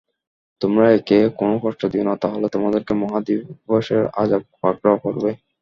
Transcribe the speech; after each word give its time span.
তোমরা 0.61 0.85
একে 0.97 1.17
কোন 1.39 1.51
কষ্ট 1.63 1.81
দিও 1.91 2.03
না, 2.09 2.13
তাহলে 2.23 2.47
তোমাদেরকে 2.55 2.93
মহা 3.01 3.19
দিবসের 3.27 4.03
আযাব 4.21 4.41
পাকড়াও 4.61 4.97
করবে। 5.05 5.29